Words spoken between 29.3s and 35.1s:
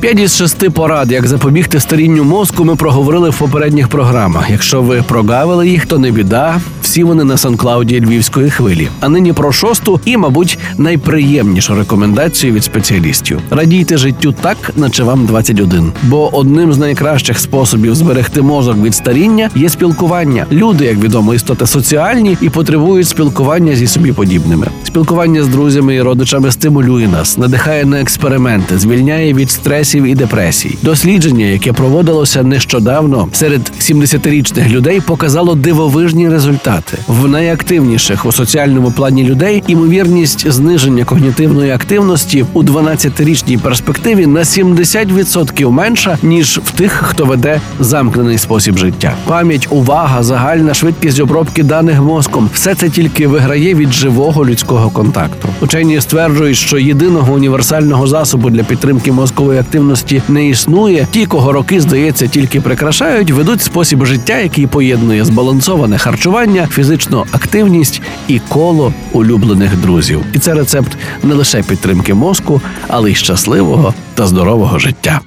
від стресів і депресій. Дослідження, яке проводилося нещодавно серед 70-річних людей,